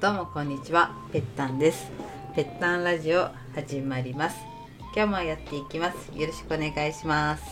[0.00, 1.90] どうもこんにちはぺったんです
[2.36, 4.36] ぺったんラジオ始まります
[4.94, 7.42] 今日もやっていきますよろしくお願いします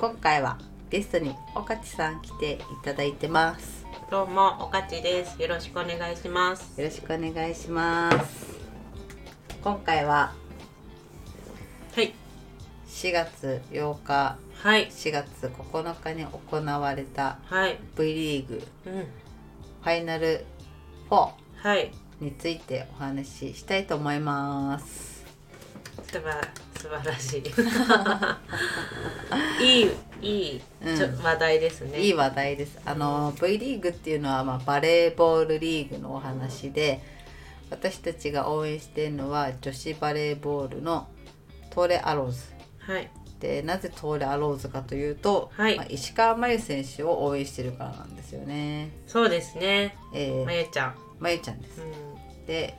[0.00, 0.58] 今回は
[0.90, 5.40] ゲストにおかちさん来ていただいてますどうも、おかちです。
[5.40, 6.80] よろしくお願いします。
[6.80, 8.58] よろしくお願いします
[9.62, 10.32] 今回は
[11.94, 12.14] はい。
[12.88, 14.88] 4月8日はい。
[14.88, 17.78] 4月9日に行われたはい。
[17.98, 18.92] V リーグうん。
[18.94, 20.46] ファイナル
[21.10, 21.28] 4
[21.62, 21.90] はい。
[22.20, 25.24] についてお話ししたいと思います
[26.78, 27.42] 素晴らしい。
[29.60, 29.90] いい、
[30.22, 32.00] いい、うん話題ですね。
[32.00, 37.00] いい話題ですあの V リーグっていうのは、まあ、バレーボールリーグのお話で
[37.70, 41.08] 私たちが応援しているのは女子バレーボールの
[41.70, 42.44] トーレアローズ
[42.78, 43.10] はい。
[43.40, 48.90] でなぜトーレアローズかというと、はいまあ、石川真佑選手を応援してるからなんですよね。
[49.06, 49.96] そうですね。
[50.14, 51.07] えーまゆちゃん。
[51.20, 51.84] まゆちゃんですう。
[51.84, 52.46] ん。
[52.46, 52.74] で、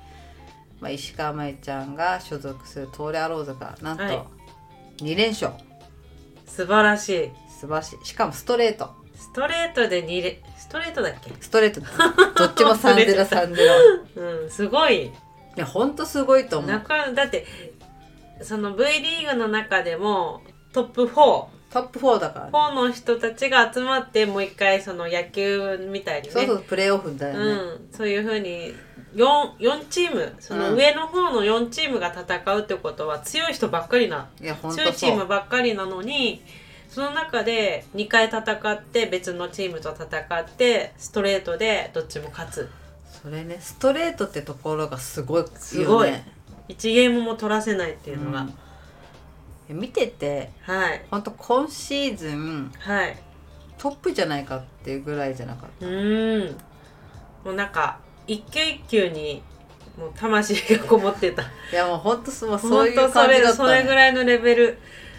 [0.79, 4.23] まあ、石川真佑ちゃんが所属するトーレアローズがなんとはい
[5.03, 5.53] 2連勝、
[6.45, 7.31] 素晴らしい。
[7.59, 11.31] 素晴らしいしかもストレートストレートで2レ、ストレートだっけ？
[11.41, 11.81] ストレート
[12.39, 13.73] どっちも3ゼロ3ゼロ
[14.43, 15.07] うん、すごい。
[15.07, 15.11] い
[15.55, 17.45] やほんとすごいと思うなかだって、
[18.41, 21.45] その V リーグの中でもトップ4。
[21.69, 26.33] トップ4だから、ね、4の人たちが集まってもう一回その野球みたいにね。
[26.33, 28.73] そうそうプレーオフだよね、うん、そういうふうに
[29.15, 30.35] 4, 4チーム。
[30.39, 36.41] そのうん上の方の4チームが戦うってことは強い人ばっかりないやほんと強いチームばっかりなのに
[36.89, 42.69] その中で2回戦って別のチームと戦ってストレートでどっちも勝つ。
[43.21, 45.51] それねストレートってところがすごいよね。
[45.55, 46.09] すごい。
[46.69, 48.53] 1ゲームも取らせないっていうのが、うん
[49.73, 51.05] 見ててはい。
[51.09, 53.17] ほんと今シーズンはい。
[53.77, 56.57] トップじゃないかっていうぐらいじゃなかっうーん。
[57.45, 59.41] もうなんか一球一球に
[59.97, 61.43] もう魂がこもってた。
[61.43, 64.77] たいやもうほんとそうそういう感じだった、それぐね、らいのレベル。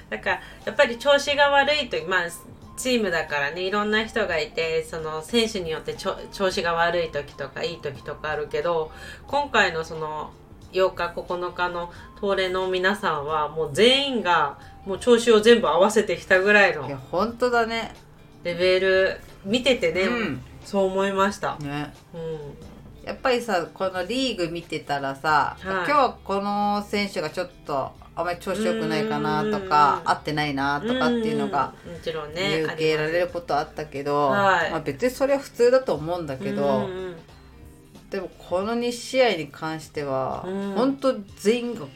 [0.08, 2.28] だからやっぱり調子が悪いとまあ
[2.76, 6.16] チームだからねいろんな人がいてその選手によって調
[6.50, 8.90] 子が悪い時とかいい時とかあるけど
[9.26, 10.32] 今回のその
[10.72, 17.94] 8日9日の東レの皆さんはもう全員がもう調子を全部合わせてきたぐらいいやのほんとだね。
[18.42, 20.42] レベル見ててね、うん。
[20.64, 21.56] そう思いました。
[21.58, 21.92] ね。
[22.14, 23.06] うん。
[23.06, 25.70] やっぱりさこのリーグ見てたらさ、はい。
[25.70, 34.70] 今日はこの選手がちょっとあまり調子良くないかなとか合ってないなとかっていうのがもちろん見ね受けられることあったけど、はい。
[34.70, 36.88] まあ、別にそれは普通だと思うんだけど、
[38.10, 40.72] でもこの2試合に関しては、うん。
[40.72, 41.86] 本当全員が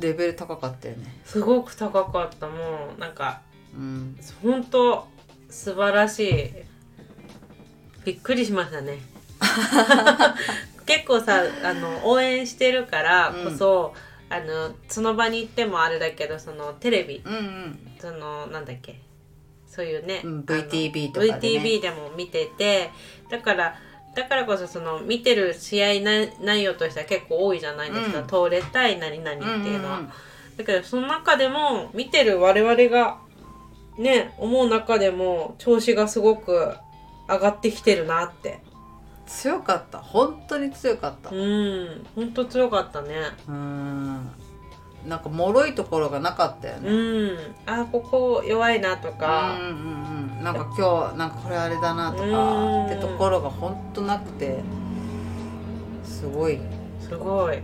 [0.00, 1.20] レベル高かったよね。
[1.24, 3.42] すごく高かったもうなんか
[3.74, 5.06] うん、本当
[5.50, 6.52] 素晴らしい。
[8.04, 8.98] びっくりしましたね。
[10.86, 13.94] 結構さあの応援してるからこそ、
[14.28, 17.22] あのその場に行ってもあれだけどそのテレビ。
[17.24, 17.78] うんうん。
[17.98, 19.00] そのなんだっけ。
[19.66, 21.38] そういうね、うん VTV とかでね。
[21.38, 22.90] VTV でも見てて
[23.28, 23.74] だから
[24.14, 28.26] だからこそその見てる試合内内容としては結構多いじゃないですか、うん。
[28.26, 29.98] 通れたい何々っていうのは。
[29.98, 30.12] んんん。
[30.56, 33.18] だけどその中でも見てる我々が
[33.98, 36.74] ね思う中でも調子がすごく
[37.28, 38.60] 上がってきてるなって。
[39.26, 39.98] 強かった。
[39.98, 41.30] 本当に強かった。
[41.30, 42.06] うん。
[42.14, 43.14] ほんと強かったね。
[43.48, 44.30] うん
[45.06, 47.36] なんか脆いところがなかったようね、ん。
[47.66, 49.68] あここ弱いなとうんかうん
[50.38, 50.44] うん。
[50.44, 52.28] なんか今日なんかこれあれだなとかう
[52.82, 52.86] ん。
[52.86, 54.60] ってところが本当なくて。
[56.04, 56.58] すごい。
[57.00, 57.58] すごい。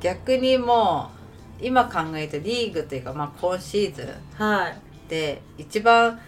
[0.00, 1.10] 逆にも
[1.60, 4.78] う今考えたリーグというか、まあ、今シーズンはい。
[5.08, 6.20] で一番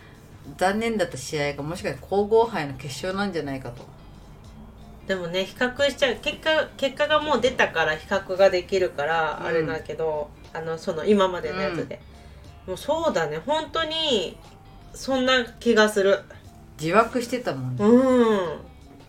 [0.56, 3.84] 残念だった試合がもしかして皇后杯の決勝なんじゃないかと
[5.10, 6.19] でもね比較しちゃう。
[6.22, 9.47] 結果結果がもう出たから比較ができるからうん。
[9.48, 12.00] あれだけど、あのその今までのやつで、
[12.65, 13.43] もうそうだね。
[13.44, 14.38] 本当に
[14.94, 16.20] そんな気がする。
[16.81, 17.85] 自爆してたもんね。
[17.85, 18.38] うん。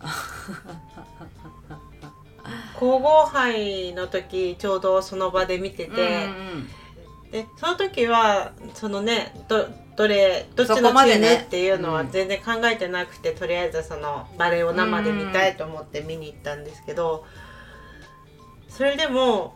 [2.79, 5.95] 皇后杯の時ちょうどその場で見てて、う
[7.27, 7.31] ん。
[7.31, 9.67] でその時はそのねど
[10.01, 17.23] どれどっちのチームねっていうのはうん全然考えてなくて、とりあえずそのバレエを生で見たいと思って見に行ったんですけど、
[18.67, 19.53] それでも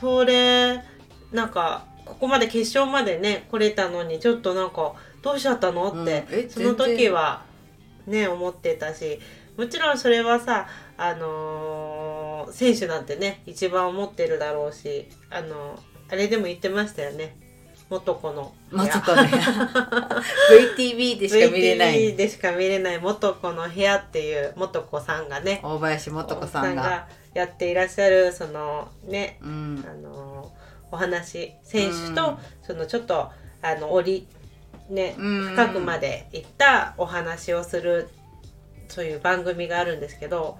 [0.00, 0.82] 東レ
[1.30, 6.06] なんかここまで決勝までね来れたのにちょっとなんかどうしちゃったのって、うん。
[6.06, 7.44] えその時は
[8.06, 9.20] ね思ってたし
[9.58, 15.78] もちろんそれはさあのー選手なんてね一番思ってるだろうしあの
[16.08, 17.36] あれでも言ってましたよね
[17.88, 18.52] 元子の。
[18.70, 19.30] まさかね
[20.76, 22.12] VTV でしか見れない。
[22.12, 25.60] VTV でしか見れない元子の部屋っていう元子さんがね。
[25.62, 27.08] 大林素子さんが。
[27.34, 29.84] やっていらっしゃるそのねうん。
[29.86, 30.52] あの
[30.90, 32.14] お話選手うん。
[32.14, 33.30] とそのちょっと
[33.62, 34.26] あの折
[34.88, 35.42] りねうん。
[35.50, 38.08] 深くまで行ったお話をする
[38.88, 40.58] そういう番組があるんですけど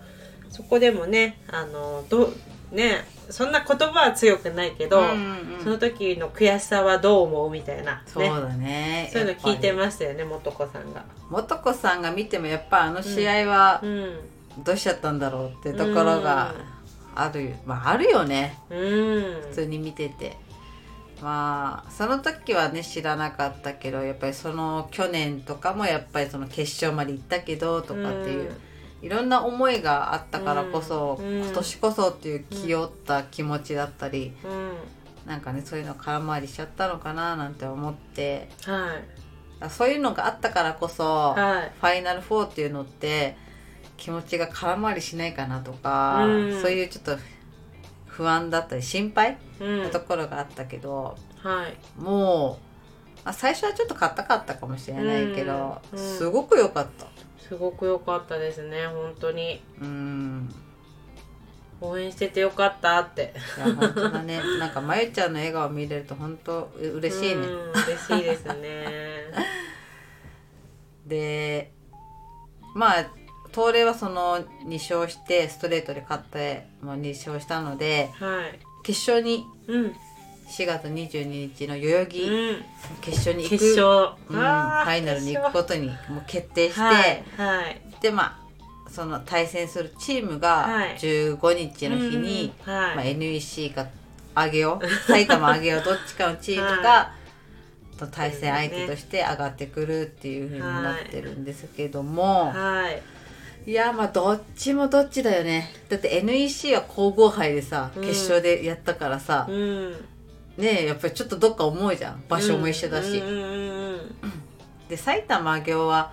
[0.51, 2.33] そこでもねあのどう
[2.73, 9.11] ねそんな言葉は強くないけど、うんうんその時の悔しさはどう思うみたいな、ね、そうだね。
[9.13, 11.05] そういうの聞いてましたよね元子さんが。
[11.29, 14.19] り素子さんが見てもやっぱあの試合はうん。
[14.65, 16.55] どうしちゃったんだろうってところが
[17.17, 18.59] ある、まああるよね。
[18.71, 18.79] うん。
[19.49, 20.37] 普通に見てて。
[21.21, 28.53] まあその時はね知らなかったけどやっぱりその去年とかもやっぱりその決勝まで行ったけどとかっていう、
[29.07, 34.73] いろんな思いがあったからこそ、うん今年こそっていう気負った気持ちだったり、うん、うん
[35.27, 38.49] なんかねそういうの空回りしちゃったのかななんて思って。
[38.65, 39.71] はい。
[39.71, 41.73] そういうのがあったからこそ、はい。
[41.81, 43.37] ファイナル4っていうのって
[43.97, 46.61] 気持ちが空回りしないかなとか、うん。
[46.61, 47.17] そういうちょっと
[48.07, 49.83] 不安だったり心配うん。
[49.85, 52.01] なところがあったけど、はい。
[52.01, 57.07] もう、まあ、最初はちょっと硬かったかもしれないけど、すごく良かった。
[57.49, 59.63] すごく良かったですね本当に。
[59.81, 60.55] うん。
[61.81, 63.35] 応援しててよかったって。
[63.59, 64.41] いや本当だね。
[64.59, 68.87] なんかまゆちゃんの笑顔見れると本当う嬉しいね、うん嬉しいですね。
[71.07, 71.73] で
[72.75, 73.07] まあ
[73.53, 78.59] 東レはその2勝してストレートで勝ってもう2勝したのではい。
[78.83, 79.97] 決勝にうん
[80.49, 82.65] 4月22日の代々木うん。
[83.01, 87.83] 決勝に行く、決勝、うん、ファイナルに行くことにもう決定して、はいはい。
[88.01, 88.47] でまあ
[88.91, 90.97] その対戦するチームがはい。
[90.97, 93.87] 15日の日に、うんはい、まあ、NEC か
[94.35, 97.13] 上げよ 埼玉上げよどっちかのチームが、
[97.99, 103.71] と対戦相手として上がってくるっていうふうになってるんですけども、はい。
[103.71, 105.73] い、やまあどっちもどっちだよね。
[105.89, 108.03] だって NEC は皇后杯でさうん。
[108.03, 109.95] 決勝でやったからさ、うん
[110.57, 112.25] ねえやっぱりちょっっとどっか思うじゃん。
[112.29, 114.17] 場所も一緒だし、うんうんうんうん
[114.89, 116.13] で埼玉上げよは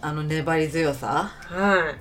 [0.00, 1.30] あの粘り強さ。
[1.46, 1.94] は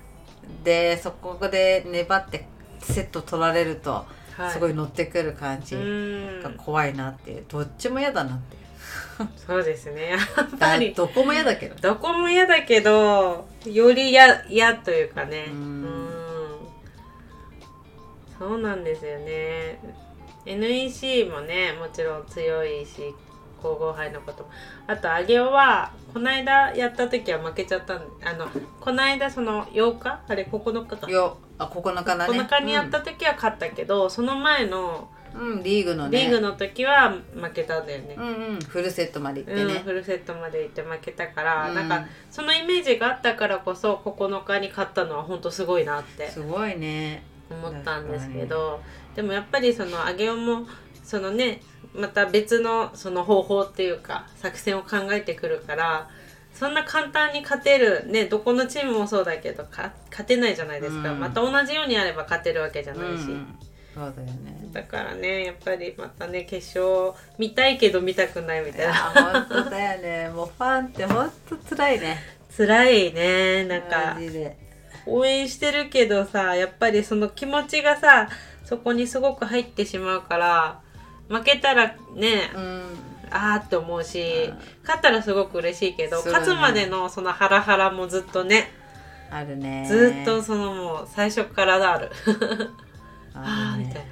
[0.62, 0.64] い。
[0.66, 2.48] でそこで粘って
[2.80, 4.06] セット取られると
[4.36, 4.52] はい。
[4.52, 6.42] すごい乗ってくる感じうん。
[6.42, 7.46] が怖いなっていう。
[7.48, 8.58] どっちも嫌だなって
[9.38, 10.10] そうですね。
[10.10, 10.20] やっ
[10.52, 11.76] ぱだりどこも嫌だけど。
[11.76, 15.46] どこも嫌だけどより嫌嫌というかね。
[15.50, 16.10] ううんん。
[18.40, 19.80] そうなんですよね
[20.46, 23.14] NEC もねもちろん強いし
[23.62, 24.50] 皇后杯のことも。
[24.88, 28.48] あと上尾はこの間やった時は負けちゃったんあの
[28.80, 30.20] この間その8日？
[30.28, 31.10] あれ9日か。
[31.10, 32.40] よあ9日だね。
[32.40, 36.22] 9日にやった時は勝ったけど、その前のうん、うんリーグのね。
[36.22, 38.16] リーグの時は負けたんだよね。
[38.18, 41.76] うんうんフルセットまで行ってうん、ね、フルセットまで行って負けたから、うん。
[41.76, 47.24] なんかそのイメージがあったからこそ9日に勝ったのは本当すごいなってすごいね。
[47.52, 48.80] 思ったんですけど
[49.16, 50.68] でもやっぱりその上尾も
[51.04, 51.62] そのね
[51.94, 56.10] また別のその方法っていうか作戦を考えてくるから
[56.54, 61.20] そんな簡単に勝てるねどこのチームもそうだけどか勝てないじゃないですか、うん。
[61.20, 63.24] また同じようにやれば勝てるわけじゃないし。
[63.24, 63.32] うん。
[63.32, 63.58] うん
[63.94, 64.70] そうだよね。
[64.72, 68.94] だからねやっぱりまたね決勝見たいけど見たくないみいたいな。
[68.94, 70.30] や本当だよね。
[70.34, 72.18] もうファンって本当辛いね。
[72.56, 74.18] 辛いねなんか。
[75.06, 78.30] 応援してるけどさやっぱりその気持ちがさ
[78.64, 80.80] そこにすごく入ってしまうから
[81.30, 82.84] 負けたらね、うん。
[83.30, 84.58] あーって思うしうん。
[84.82, 86.32] 勝ったらすごく嬉しいけど、ね。
[86.32, 88.72] 勝つまでのそのハラハラもずっとね
[89.30, 89.86] あるね。
[89.88, 92.12] ずっとそのもう最初からある。
[93.34, 94.12] ああみたいね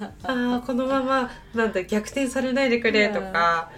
[0.00, 0.12] な。
[0.22, 3.70] あーこのままなんだ逆転されないでくれとか、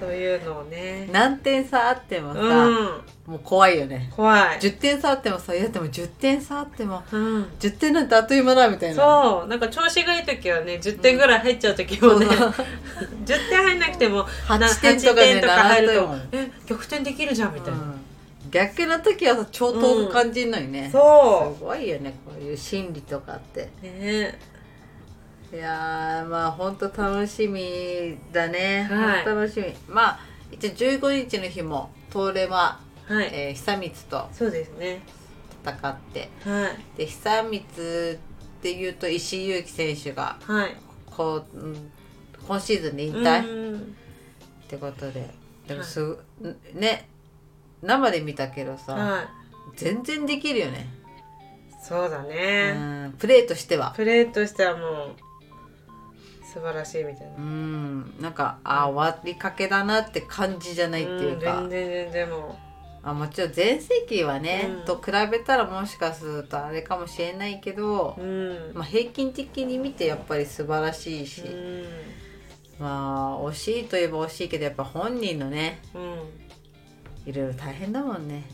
[0.00, 1.08] そういうのをね。
[1.12, 4.10] 何点差あってもさ、うんもう怖いよね。
[4.14, 8.96] 怖い、10点差あってもさいやでも10点差あってもうん、10点なんてあっという間だみたいな。
[8.96, 9.48] そう。
[9.48, 12.66] なんか調子がいい時はね10点ぐらい入っちゃう時もね、そうそう。
[13.24, 18.00] 10点入んなくても8な点とかね8点とか入ると7点もえ逆転できるじゃんみたいな、うん。
[18.50, 23.70] 逆の時はさ超遠く感じんのにね、そすごいよねこういう心理とかって。
[23.82, 24.38] うね。
[25.50, 29.24] いやーまあ本当楽しみだね、はい。
[29.24, 29.72] ほんと楽しみ。
[29.88, 30.20] まあ
[30.52, 35.02] 一応15日の日も東レは、はい、えー久光とそうですね。
[35.64, 36.28] 戦って。
[36.44, 36.98] はい。
[36.98, 38.18] で久光っ
[38.62, 40.76] ていうと石井優樹選手がはい。
[41.06, 41.90] こう、うん
[42.46, 43.96] 今シーズンで引退っうん
[44.68, 45.30] てことで。
[45.66, 46.18] でもすぐ、
[46.74, 47.08] ね
[47.82, 49.26] 生で見たけどさ、はい。
[49.76, 50.86] 全然できるよね、
[51.82, 52.72] そうだうね、
[53.08, 53.92] ん、プレーとしては。
[53.96, 55.14] プレーとしてはもう
[56.44, 57.34] 素晴らしいみたいな。
[57.36, 62.58] うんなんかあ終わりかけだなって感じじゃないっていうか、ん、全然全然も
[63.06, 64.84] あもちろん全盛期はね、うん。
[64.86, 71.84] と比べたらもしかするとあれかもしれないけどう、うん、まあ、平均的に見てやっぱり素晴らしいし、うん。
[72.78, 77.30] まあ惜しいといえば惜しいけどやっぱ本人のねうん。
[77.30, 78.44] いろいろ大変だもんね。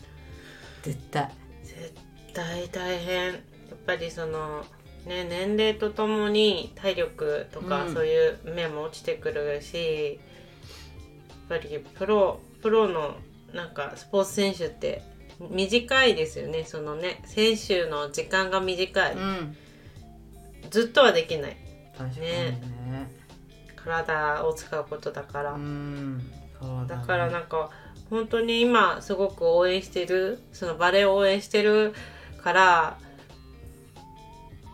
[0.82, 1.30] 絶対。
[1.62, 1.94] 絶
[2.34, 3.26] 対大変。
[3.26, 3.36] やっ
[3.86, 4.64] ぱりその
[5.06, 7.94] ね年齢とともに体力とかうん。
[7.94, 10.18] そういう面も落ちてくるし、
[11.50, 13.14] やっぱりプロプロの
[13.54, 15.02] なんかスポーツ選手って
[15.50, 16.64] 短いですよね。
[16.64, 19.56] そのね選手の時間が短い、うん。
[20.70, 21.56] ずっとはできない。
[21.96, 23.20] 確かにね。
[23.76, 25.58] 体を使うことだから、だ,、
[26.86, 27.70] だね、からなんか
[28.10, 31.94] 本当に今すごく応援してるそのバレエを応援してる
[32.42, 32.98] から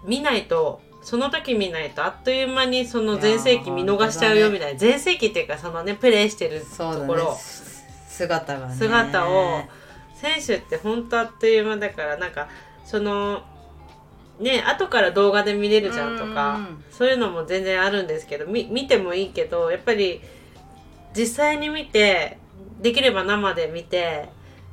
[0.05, 7.37] 見ないとその時見ないとあっという間にその全盛期見逃しちゃうよみたいな、全盛期っていうかそのねプレーしてるところ、
[8.17, 8.75] 姿がね。
[8.75, 9.63] 姿を
[10.15, 12.49] 選手って本当あっという間だからなんか
[12.85, 13.43] その
[14.41, 20.21] ね後から動画で見れるじゃんとかうんそういうのも全然あるんですけどみ見てもいいけどやっぱり
[21.15, 22.39] 実際に見て
[22.81, 24.29] できれば生で見て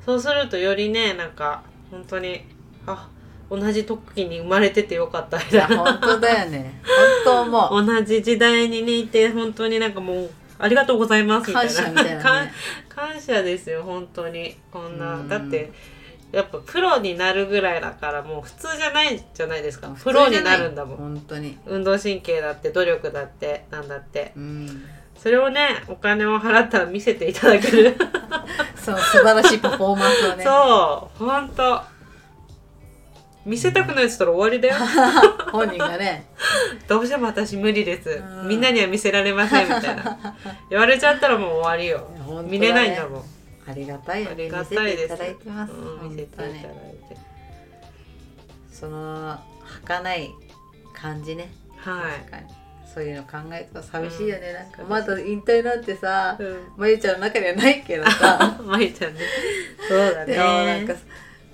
[0.05, 2.41] そうするとよりねなんか本当に
[2.87, 3.09] あ
[3.49, 5.75] 同じ時に生まれててよかったみいたいな。
[5.75, 6.81] や本当だよね。
[7.25, 7.85] 本当思う。
[7.85, 10.29] 同じ時代にねいて本当になんかもう
[10.63, 11.73] ありがとうございますみたいな。
[11.73, 12.21] 感謝ね。
[12.87, 14.55] 感謝ですよ本当に。
[14.71, 15.15] こんな。
[15.15, 15.27] うん。
[15.27, 15.71] だって
[16.31, 19.89] やっぱプロになるぐらいだからもう普通じゃないじゃないですか。
[19.93, 20.97] 普プロになるんだもん。
[20.97, 21.57] 本当に。
[21.65, 24.31] 運動神経だって努力だってなんだって。
[24.37, 24.85] うん。
[25.17, 27.97] それをねお金を払ったら見せていただける。
[28.75, 30.43] その素晴らしいパフォーマンスをね。
[30.47, 31.81] そう本当
[33.45, 34.75] 見せたくないっつったら終わりだよ。
[35.51, 36.25] 本人がね。
[36.87, 38.09] どうしても私無理です。
[38.09, 38.47] うん。
[38.47, 40.17] みんなには見せられませんみたいな。
[40.69, 42.09] 言われちゃったらもう終わりよ。
[42.43, 42.49] ね。
[42.49, 43.23] 見れないんだもん。
[43.67, 44.29] ありがたいよ。
[44.31, 45.13] ありがたいです。
[45.13, 46.69] 見せていただいてます、うん見せていただいて。
[48.71, 49.39] その
[49.85, 50.31] 儚い
[50.93, 51.51] 感じね。
[51.77, 52.63] はい。
[52.93, 56.57] そういうの考えると寂しいよね、なんかまだ引退なんてさうん。
[56.77, 58.57] まゆちゃんの中にはないけどさ。
[58.63, 59.19] まゆちゃんね。
[59.87, 60.43] そうだでね。
[60.43, 60.93] もなんか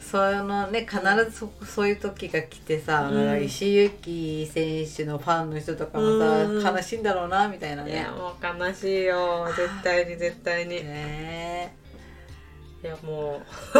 [0.09, 0.99] そのね必
[1.29, 3.43] ずそそういう時が来てさ、うん。
[3.43, 6.77] 石井由紀選手のファンの人とかもさ、うん。
[6.77, 9.45] 悲しいんだろうなみたいないねやもう悲しいよ。
[9.55, 10.83] 絶対に絶対に
[12.81, 13.79] いねやもう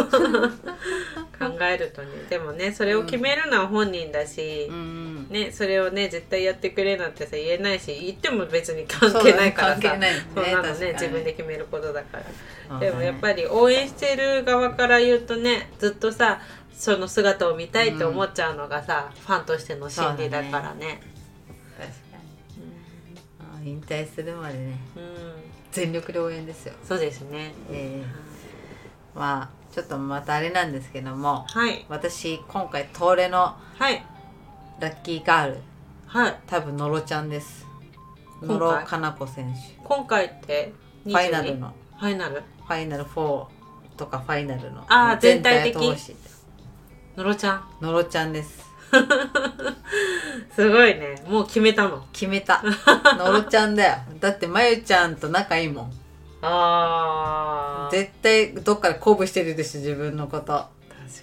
[1.38, 2.08] 考えるとね。
[2.28, 9.74] でもねそれを決めるのは本人だし、うんね、それをね絶対やってくれなんてさ言えないし言っても別に関係ないからさ。
[9.74, 10.08] そうだね。
[10.34, 10.92] そんなのね。
[10.92, 16.40] 自分で決めることだから、ねでもやっぱり応援してる側から言うとねずっとさ
[16.80, 21.02] その姿を見たいって思っちゃうのがさ、ファンとしての心理だからね。
[21.76, 22.16] 確か
[22.56, 23.18] に。
[23.38, 24.78] あ引退するまでね。
[24.96, 25.10] うん、うん。
[25.72, 26.74] 全力で応援ですよ。
[26.82, 27.52] そうですね。
[27.70, 28.29] ええ
[29.14, 31.84] まあちょっとまたあれなんですけどもはい。
[31.88, 34.04] 私今回東レのはい。
[34.80, 35.58] ラッキーガール
[36.06, 36.36] はい。
[36.46, 37.66] 多分のろちゃんです。
[38.40, 38.58] 今回？
[38.58, 39.82] 野呂かな子選手。
[39.84, 40.72] 今回って
[41.04, 41.72] ファイナル22の。
[41.98, 42.34] ファイナル？
[42.36, 43.46] ファイナル4
[43.96, 44.84] とかファイナルの。
[44.88, 45.76] あー全体的？
[47.16, 47.84] のろちゃん？
[47.84, 48.64] のろちゃんです。
[50.54, 51.22] すごいね。
[51.28, 52.04] もう決めたの。
[52.12, 52.62] 決めた。
[53.18, 53.98] のろちゃんだよ。
[54.18, 55.92] だってまゆちゃんと仲いいもん
[56.42, 57.96] あー。
[57.96, 60.66] 絶対どっかで鼓舞してるでしょ自分のこと。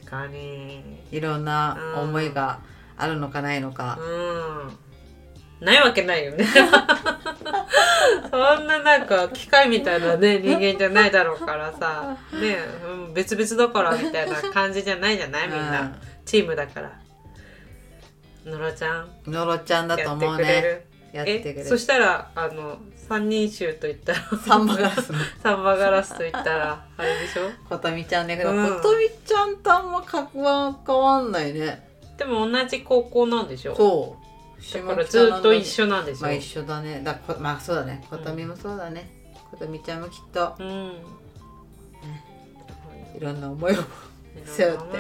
[0.02, 0.84] 確かに。
[1.12, 2.60] いろんな思いが
[2.98, 5.66] あるのかないのか、うん。
[5.66, 6.46] ないわけないよね。
[8.30, 12.18] そんななんか機械みたいなね人間じゃないだろうからさ。
[12.34, 12.58] ね、
[12.88, 15.48] うん、別々だからみたいな感じじゃないじゃない？
[15.48, 15.96] みんな、うん。
[16.26, 16.92] チームだから。
[18.46, 19.10] のろちゃん。
[19.26, 20.44] のろちゃんだと思うね。
[20.44, 20.86] くれる
[21.26, 25.20] やってくれそしたらあの三人衆といったらサンバガラスの。
[25.42, 27.50] サンバガラスといったらあれでしょ？
[27.70, 28.76] ことみちゃんだけど、うん。
[28.76, 31.88] ことみちゃんとあんま格は変わんないね。
[32.18, 33.76] でも同じ高校なんでしょ？
[33.76, 34.74] そう。
[34.74, 37.02] だからずっと一緒なんでしょ、まあ一緒だね。
[37.04, 38.06] だこまあそうだね。
[38.10, 39.10] ことみもそうだね、
[39.52, 40.56] ことみちゃんもきっと。
[40.60, 40.92] うん。
[43.16, 43.76] いろんな思いを。
[44.46, 44.98] 背負って。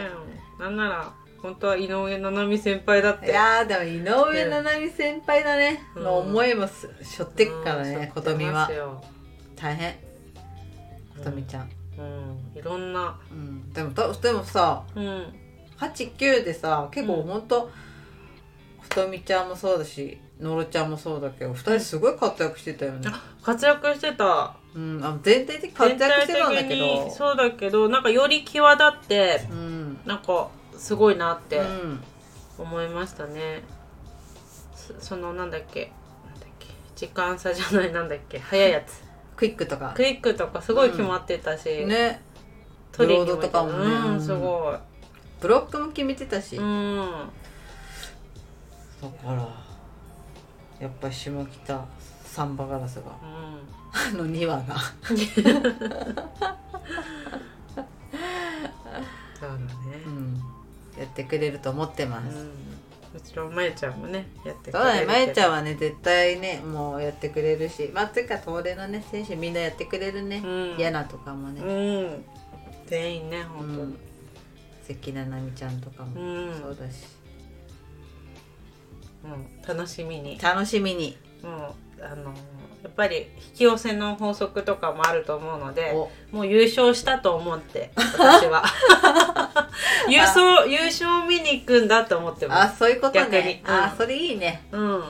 [0.59, 6.03] なんなら本当は井上七海先輩だっいてやーでも井上七海先輩だね、うん。
[6.03, 8.69] の思いもす背負ってっからうんねことみは
[9.55, 9.93] 大変。
[11.17, 12.59] ことみちゃん、うん。
[12.59, 13.19] いろんな。
[13.31, 15.33] うん、でもだでもさうん。
[15.77, 17.69] 89でさ結構うんほんとこ
[18.89, 23.09] とみちゃんもそうだしのろちゃんもそうだけど2人すごい活躍してたよね、
[23.41, 24.55] 活躍してた。
[24.75, 26.75] うん、あ全体的に活躍してたんだけど。
[26.75, 29.99] にそうだけどなんかより際立ってうん。
[30.05, 32.03] なんかすごいなってうん。
[32.57, 33.61] 思いましたね、
[34.75, 35.91] そそのなんだっけ？
[36.25, 36.67] なんだっけ？
[36.95, 38.39] 時間差じゃないなんだっけ？
[38.39, 39.03] 早いやつ。
[39.35, 39.93] クイックとか。
[39.95, 42.21] クイックとかすごい決まってたし、ね。
[42.91, 43.85] トリにもブロードとかもね。
[44.09, 44.77] うんすごい。
[45.39, 47.29] ブロックも決めてたし、うん。
[48.99, 49.47] だから
[50.79, 51.85] やっぱり下北
[52.23, 53.03] サンバガラスが。
[53.21, 54.75] あの2話が
[61.23, 62.45] ってくれると思ってます、うん。
[62.45, 62.51] も
[63.23, 70.41] ちろんまゆちゃんもねやってくそうだね、まゆちゃんんはね、絶対ね、もうやってくれるし、まあ、つうか、東レのね、選手みんなやってくれるね。
[70.43, 70.75] うん。
[70.77, 72.23] 嫌なとかもうね、ん。
[72.85, 73.93] 全員ねう本当に。
[73.93, 73.97] ん、
[74.87, 76.59] 関菜々美ちゃんとかもうん。
[76.61, 77.07] そうだし、
[79.23, 79.61] うん。
[79.67, 80.37] 楽しみに。
[80.39, 81.17] 楽しみに。
[81.41, 82.33] もうあの
[82.87, 86.09] やっぱり引き寄せの法則とかもあると思うのでお。
[86.35, 88.63] もう優勝したと思って私は。
[90.07, 93.43] 優勝優勝見に行くんだと思ってまあ、そういうこと逆に。
[93.43, 93.63] ね。
[93.67, 93.73] うん。
[93.73, 94.63] あ、それいいね。
[94.71, 95.03] すうん。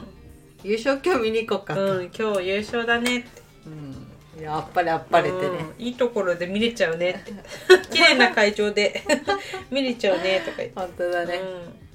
[0.64, 2.00] 優勝今日見に行こうかと。
[2.00, 3.28] うん今日優勝だね
[3.68, 4.42] うん。
[4.42, 5.46] やっぱりあっぱれてね。
[5.78, 5.86] うん。
[5.86, 7.32] いいところで見れちゃうねって。
[7.94, 9.04] 綺麗な会場で
[9.70, 10.74] 見れちゃうねとか言って。
[10.76, 11.40] 本当だね。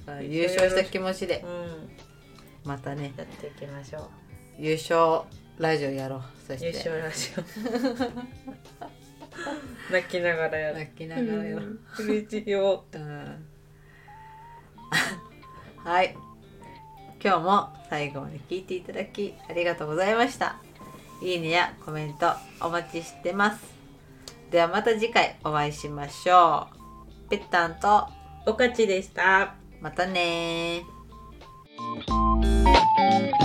[0.07, 1.43] あ優勝した気持ちで。
[1.43, 1.89] う、ん、うん、
[2.63, 4.23] またね、やっていきましょう。
[4.57, 5.23] 優勝
[5.57, 6.21] ラジオやろう。
[6.47, 6.67] そして。
[6.67, 7.43] 優勝ラジオ。
[9.91, 11.79] 泣きながらやる泣きながらやろう。
[11.99, 13.45] 嬉しいようん。
[15.83, 16.15] はい。
[17.23, 20.57] 今日も最後まで聞いていただきありがとうございました。
[21.21, 23.63] いいねやコメントお待ちしてます。
[24.51, 26.67] ではまた次回お会いしましょ
[27.27, 27.29] う。
[27.29, 28.07] ぺったんと。
[28.45, 29.55] おかちでした。
[29.79, 33.42] またねー